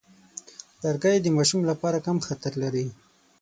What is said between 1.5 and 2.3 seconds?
لپاره کم